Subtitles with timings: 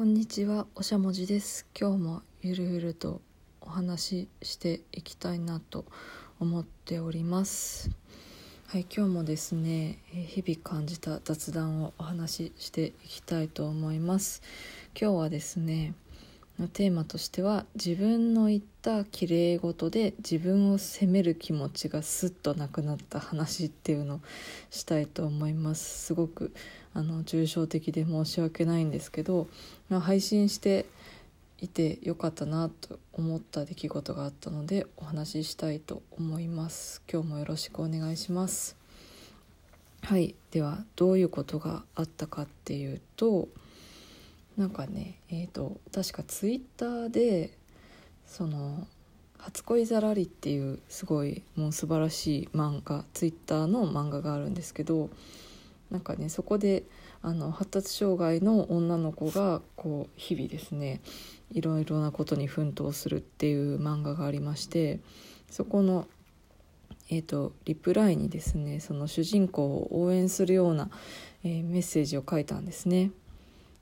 [0.00, 1.66] こんにちは、おしゃもじです。
[1.78, 3.20] 今日もゆるゆると
[3.60, 5.84] お話ししていきたいなと
[6.38, 7.90] 思っております。
[8.68, 14.40] はい、今日もですね、え日々感じた雑談をお話ししていきたいと思います。
[14.98, 15.92] 今日はですね、
[16.68, 24.20] テーマとしては自分の言った綺麗事で自分を責める気持ちがスッとなくなった話っていうのを
[24.70, 26.52] したいと思いますすごく
[26.94, 29.48] あの抽象的で申し訳ないんですけど、
[29.88, 30.86] まあ、配信して
[31.60, 37.02] いてよかったなと思った出来事があったのでお話ししたいと思います。
[37.10, 38.76] 今日もよろしくお願いします。
[40.02, 40.34] はい。
[40.50, 43.48] ではどういうことがあったかっていうと
[44.56, 47.56] なんかねえー、と確かツイッターで
[48.26, 48.86] その
[49.38, 55.08] 「初恋ざらり」っていうすごいもう素晴らしい漫画ツイッターの漫画があるんですけど
[55.90, 56.84] なんかねそこで
[57.22, 61.00] あの発達障害の女の子がこう日々ですね
[61.52, 65.00] いろいろなことに奮闘するっていう漫画がありまして
[65.50, 66.06] そこの
[67.12, 70.90] えー、とリプライにですねその主人公を応援するような、
[71.42, 73.10] えーメッセージを書いたんですね。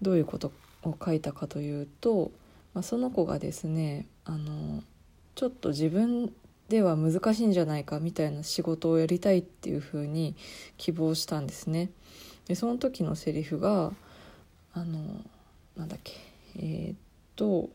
[0.00, 2.30] どういうことを書いたかというと、
[2.72, 4.82] まあ、その子がですねあの
[5.34, 6.32] ちょっと自分
[6.70, 10.36] では難しいんじゃないかみたいな仕事をやりたいっていうふうに
[10.76, 11.90] 希望したんですね。
[12.46, 13.92] でその時のセリフが
[14.72, 15.20] あの
[15.76, 16.12] なんだっけ
[16.56, 16.96] えーっ
[17.34, 17.70] と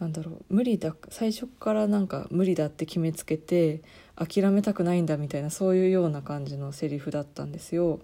[0.00, 3.82] なんだろう無理だ最初からなんか無理だって決めつけて
[4.16, 8.00] 諦めたくないんだみたいなそういうような感じのセリフだったんですよ。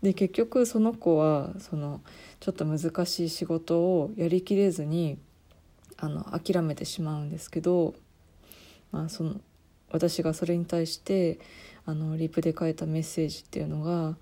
[0.00, 2.00] で結局その子はその
[2.40, 5.18] ちょっと難しい仕事をやりきれずに
[5.98, 7.94] あの諦めてしまうんですけど、
[8.92, 9.40] まあ、その
[9.90, 11.38] 私がそれに対して
[11.86, 14.16] あのリプで書いたメッセージっていうのが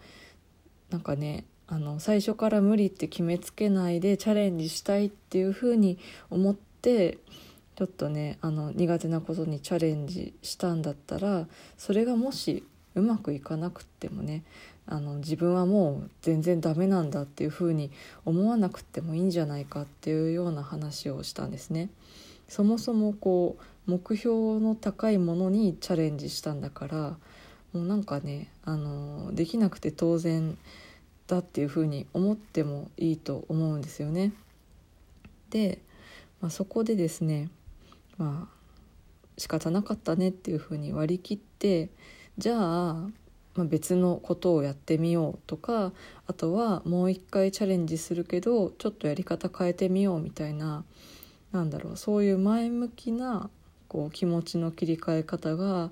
[0.91, 5.99] なんかねあの最初から無理って決めつけないでチャレンジしたいっていうふうに
[6.31, 7.19] 思って
[7.77, 14.45] ちょっとねあの苦手なことにチャレンジしたんだったらそれがもしうまくいかなくってもね
[14.87, 17.91] あの自分はもう全然ダメなんだっていうふうに
[18.25, 21.91] 思わなくてもいいんじゃないかっていうような話をしたんですね。
[22.49, 27.17] そもそもこう目標の高いものにチャレンジしたんだから
[27.73, 30.57] もうなんかねあのできなくて当然
[31.27, 34.33] だっていうふうに思ってもいいと思うんですよね。
[35.51, 35.81] で、
[36.41, 37.51] まあ、そこでですね
[38.19, 38.59] まあ
[39.39, 41.89] 仕方なかったねっていうふうに割り切って
[42.37, 43.09] じゃあ
[43.55, 45.93] ま、別のことをやってみようとか
[46.29, 50.85] あとはもう一回チャレンジするけどちょっとやり方変えてみようみたいな
[51.51, 53.51] なんだろうそういう前向きな
[53.89, 55.91] こう気持ちの切り替え方が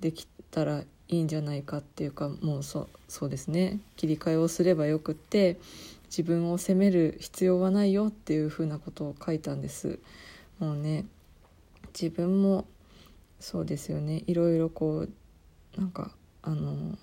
[0.00, 5.58] できたらいいんじゃないかっていうかもうそそうですね切り替えをすればよくって
[6.06, 9.98] 自分を責める必要はないよっていうふうなことを書いたんです。
[10.58, 11.04] もうね
[11.98, 12.66] 自分も
[13.40, 16.96] そうですよねいろいろこうなんかあの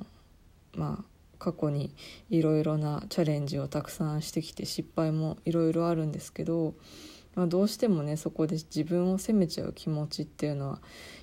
[0.75, 1.03] まあ
[1.39, 1.91] 過去に
[2.29, 6.73] いろいろなチャレンジをたくさんしてきて失敗もいろいろあるんですけど、
[7.35, 10.79] まあ、どうしてもねそこで自分を責めちゃう気持ちっていうのは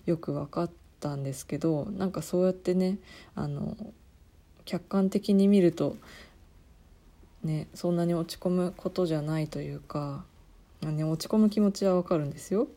[0.07, 2.99] よく分かったんですけどなんかそうやってね
[3.35, 3.77] あの
[4.65, 5.97] 客観的に見ると
[7.43, 10.25] ねそんなに落ち込むことじゃないというか、
[10.83, 12.69] ね、落ち込む気持ちは分かるんですよ。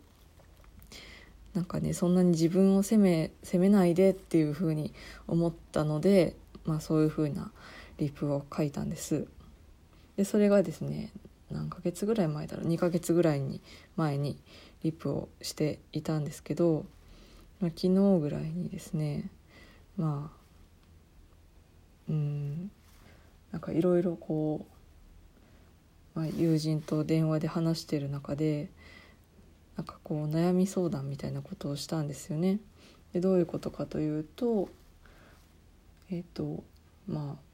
[1.54, 4.94] なんかねそんなに自分を責め責めないでっていう風に
[5.28, 7.52] 思ったので、まあ、そういう風な
[7.98, 9.26] リプを書いたんです
[10.16, 11.12] でそれがですね
[11.52, 12.68] 何ヶ月ぐらい前だろう。
[12.68, 13.62] 2ヶ月ぐらいに
[13.96, 14.38] 前に
[14.84, 16.86] リップをしていたんですけど、
[17.60, 19.30] まあ、昨日ぐらいにですね
[19.98, 20.40] まあ
[22.10, 22.72] うん
[23.52, 24.66] なんかいろいろこ
[26.16, 28.70] う、まあ、友人と電話で話してる中で
[29.76, 32.60] なんかこう悩み相談みたいなことをしたんですよね。
[33.14, 34.70] でどういうことかというと
[36.12, 36.64] えっ、と
[37.08, 37.50] まあ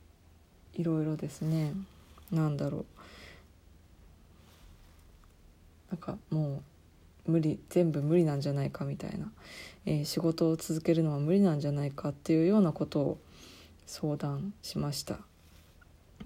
[0.73, 1.73] いろいろですね。
[2.31, 2.85] なんだろう。
[5.95, 6.61] なんかも
[7.25, 9.31] う無理全部無理なんじゃないかみたいな、
[9.85, 13.17] えー仕事を続けるのは無理なんじゃないかっていうようなことを
[13.85, 15.19] 相談しました。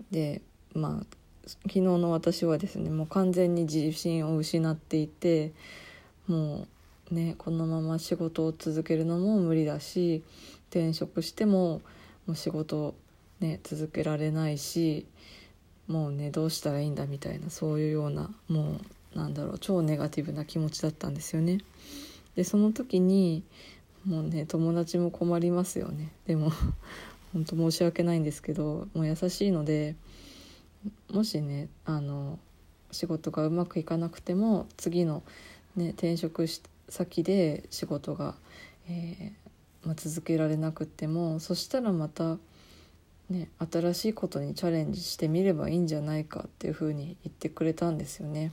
[0.10, 0.42] で
[0.74, 1.06] まあ
[1.46, 5.52] 昨日の私はですねもう完全に自信を失っていて
[6.28, 6.66] も
[7.12, 10.24] うねこのまま仕事を続けるのも無理だし
[10.72, 11.82] 転職しても
[12.26, 12.96] もう仕事
[13.40, 15.06] ね続けられないし
[15.88, 18.82] もうねどうしたらいいんだみたいなそういうようなもう
[19.16, 21.60] なんだろう超ネガティブな気持ちだったんですよね。
[22.36, 23.44] でその時に
[24.06, 26.52] もうね友達も困りますよねでも
[27.34, 29.96] 本当申し訳ないんですけどもう優しいので
[31.12, 32.40] もしねあの
[32.92, 35.22] 仕事がうまくいかなくても次の、
[35.76, 36.46] ね、転職
[36.88, 38.36] 先で仕事が、
[38.90, 42.38] えー、ま、続けられなくってもそしたらまた、
[43.30, 48.52] ね、新しいことにチャレンジしてみればいいんじゃないかっていうふうに言ってくれたんですよね。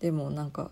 [0.00, 0.70] でもなんか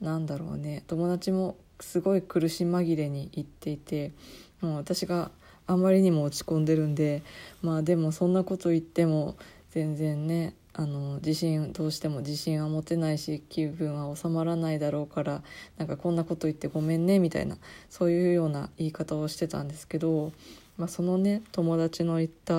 [0.00, 0.82] なんだろうね。
[0.86, 4.12] 友達もすごい苦し紛れに言っていて
[4.60, 5.30] もう私が
[5.66, 7.22] あまりにも落ち込んでるんで
[7.60, 9.36] まあでもそんなこと言っても
[9.70, 15.42] 全然ねあの自信どうしても自信は持てないし気分は収まらないだろうから
[15.76, 17.56] なんかこんなこと言ってごめんねみたいな
[17.90, 20.32] そういうような言い方をしてたんですけど、
[20.78, 22.54] まあ、そのね友達の言った、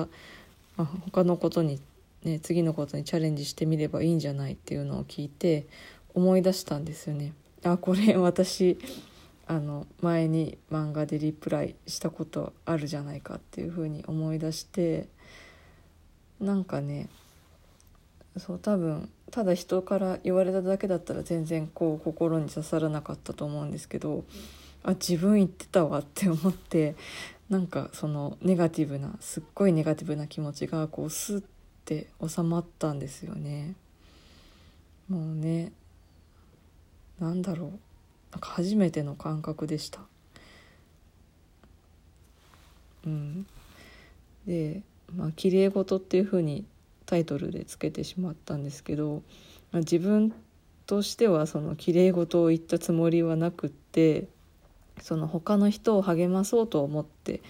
[0.76, 1.80] まあ、他のことに、
[2.24, 5.66] ね、次のことにチャレンジしてみればいいんじゃないっていうのを聞いて
[6.14, 7.32] 思い出したんですよね。
[7.64, 8.78] あこれ私
[9.46, 15.06] あの前に漫画でリプライしたことあるじゃないかっていうふうに思い出して
[16.40, 17.08] なんかね
[18.38, 24.24] そう多分ただ人から言われただけだったら全然こう心に刺さらなかったと思うんですけど
[24.82, 26.94] あ自分言ってたわって思って
[27.50, 31.44] なんかそのネガティブなすっごいネガティブな気持ちがこうスッ
[31.84, 33.74] って収まったんですよね。
[35.08, 35.70] もうね
[37.20, 37.70] なんだろう
[38.32, 40.00] なんか初めての感覚でした。
[43.06, 43.46] うん、
[44.46, 44.80] で
[45.14, 46.64] まあ「綺麗事」っていうふうに
[47.04, 49.22] タイトルでつけてしまったんですけど、
[49.70, 50.32] まあ、自分
[50.86, 54.26] としてはその綺麗事を言ったつもりはなくって
[55.02, 57.42] その他の人を励まそうと思って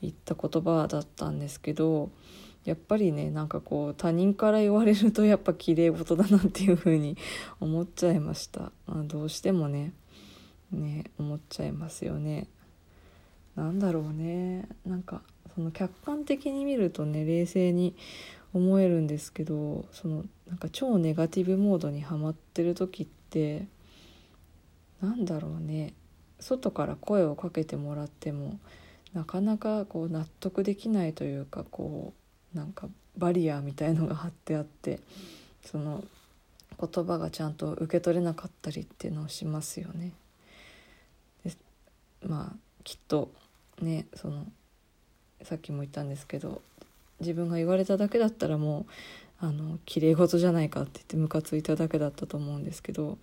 [0.00, 2.10] 言った言葉だったんですけど
[2.64, 7.16] やっぱりねなんかこう他人から言われるとやっぱ綺麗事だなっていう風に
[7.58, 9.92] 思っちゃいました、まあ、どうしてもね
[10.70, 12.46] ね思っちゃいますよね。
[13.56, 14.68] なんだろうね。
[14.86, 15.22] なんか
[15.54, 17.96] その客観的に見るとね冷静に
[18.52, 23.66] 思えるんですけどそのなんか超ネガティブモードにはまってる時って
[25.00, 25.94] なんだろうね。
[26.38, 28.58] 外から声をかけてもらっても
[29.12, 32.19] なかなかこう納得できないというかこう
[32.54, 35.00] なんかバリアみたいのが張ってあって
[35.64, 36.04] その
[36.80, 40.12] 言葉がちゃんと受け取れなかったりっていうのをしますよね。
[42.26, 43.30] まあきっと
[43.80, 44.46] ねその
[45.42, 46.60] さっきも言ったんですけど
[47.20, 48.86] 自分が言われただけだったらも
[49.42, 53.16] うあの綺麗事じゃないかって言ってムカついただけだったと思うんですけど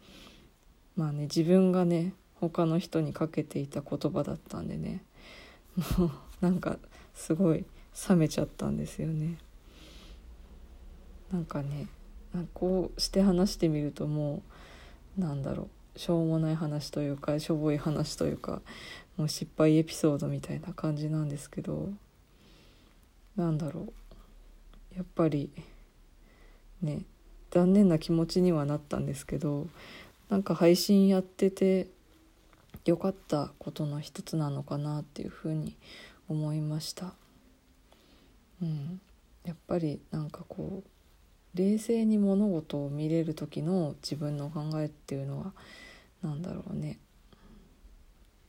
[0.95, 5.03] まあね自分がね他の人にかけていた言葉だったんでね
[5.99, 6.77] もうなんか
[7.13, 7.65] すごい
[8.09, 9.37] 冷めちゃったんですよね。
[11.31, 11.87] なんかね
[12.53, 14.41] こうして話してみるとも
[15.17, 18.61] うなんだろうしょうもない話というかしょぼい話というか
[19.17, 21.89] もう失敗エピソードみたいな感じなんですけど
[23.35, 25.49] なんだろうやっぱり
[26.81, 27.01] ね
[27.51, 29.67] 残念な気持ちにはなったんですけど
[30.29, 31.87] なんか配信やってて
[32.85, 35.75] 良かったことの一つなのかなっていうふうに
[36.29, 37.13] 思いました。
[38.61, 38.99] うん、
[39.45, 45.51] やっぱりなんかこう冷静に物事を見れる時の自分の考えっていうのは
[46.23, 46.97] 何だろうね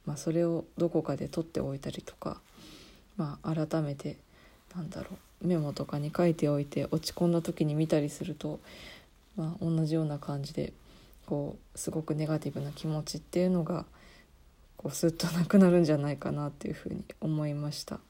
[0.06, 2.40] まあそれをどこかで取っておいたりとか、
[3.16, 4.16] まあ、改めて
[4.75, 5.08] なんだろ
[5.43, 8.61] うメモとかに書いておいて落ち込んだ時に見たりすると、
[9.37, 10.73] まあ、同じような感じで
[11.26, 13.85] こうすごくネガティブな気持ちっていうのが
[14.76, 18.00] こうスッとなくなるんじゃないかなっていうふうに思いました。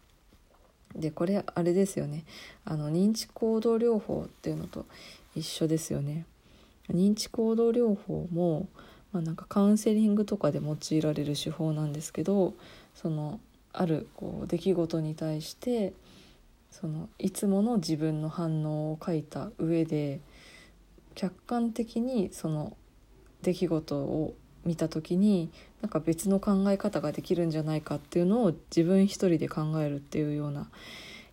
[0.95, 2.25] でこれあれですよね
[2.65, 4.87] あの認知行動療法っていうのと
[5.35, 6.25] 一緒ですよね。
[6.91, 8.67] 認知行動療法も、
[9.13, 12.55] まあ、なんかカウンセリングとかで用いられる手法なんですけど
[12.95, 13.41] その
[13.75, 15.93] あるこう出来事に対して
[16.71, 20.21] そのいつもの自分の反応を書いた上で
[21.15, 22.77] 客観的にその
[23.43, 25.51] 出来事を見た時に
[25.83, 30.69] なんか別の考え方ができるんじゃないかっていうのを自分一人で考えるっていうような、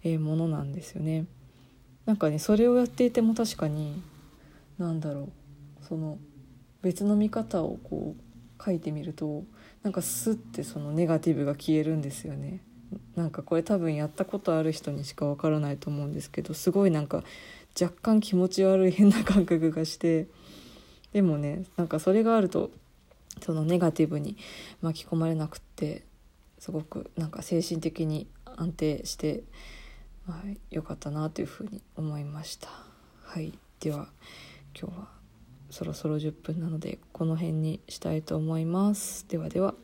[0.04, 1.25] えー、ものなんですよね。
[2.06, 4.02] なんかねそれをやっていても確かに
[4.78, 5.30] 何だろ
[5.82, 6.20] うその
[6.84, 9.44] 別の見方をこう書いてみると
[9.82, 12.62] なんかスッてそのネガティブが消えるんですよね。
[13.16, 17.24] なんかこれ多分やったことある人にしかわからないと思うんですけどすごいなんか
[17.80, 20.28] 若干気持ち悪い変な感覚がして
[21.12, 22.72] でもねなんかそれがあると
[23.42, 24.38] そのネガティブに
[24.82, 26.04] 巻き込まれなくって
[26.60, 29.44] すごくなんか精神的に安定して、
[30.25, 32.70] まあ、よかったなというふうに思いました。
[33.24, 34.08] はいでは
[34.80, 35.08] 今日は
[35.70, 39.27] そろそろ10分なのでこの辺にしたいと思います。
[39.27, 39.75] ではでは。